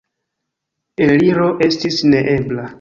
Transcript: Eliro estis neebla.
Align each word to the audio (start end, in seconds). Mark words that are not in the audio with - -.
Eliro 1.07 1.53
estis 1.69 2.05
neebla. 2.11 2.69